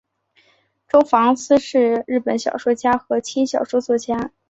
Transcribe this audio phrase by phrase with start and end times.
[0.87, 4.33] 周防司是日本的小说家和轻小说作家。